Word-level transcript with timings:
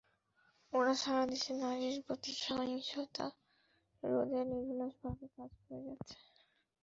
ওরা 0.73 0.93
সারা 1.01 1.23
দেশে 1.31 1.51
নারীর 1.61 1.97
প্রতি 2.05 2.31
সহিংসতা 2.43 3.25
রোধে 4.03 4.41
নিরলসভাবে 4.49 5.25
কাজ 5.35 5.51
করে 5.59 5.79
যাচ্ছে। 5.87 6.17